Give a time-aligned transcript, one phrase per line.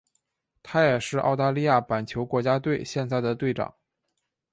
[0.63, 3.71] 他也是澳大利亚板球国家队现在的队长。